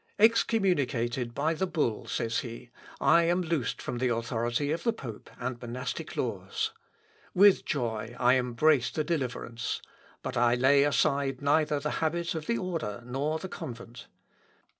[0.17, 5.29] "Excommunicated by the bull," says he, "I am loosed from the authority of the pope
[5.37, 6.71] and monastic laws.
[7.35, 9.79] With joy I embrace the deliverance.
[10.23, 14.07] But I lay aside neither the habit of the order nor the convent."